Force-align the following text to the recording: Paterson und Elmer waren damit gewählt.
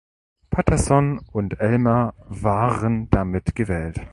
Paterson 0.49 1.19
und 1.31 1.59
Elmer 1.59 2.15
waren 2.27 3.07
damit 3.11 3.53
gewählt. 3.53 4.01